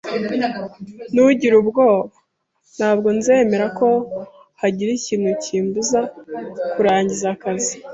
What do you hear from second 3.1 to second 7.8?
nzemera ko hagira ikintu kimbuza kurangiza akazi.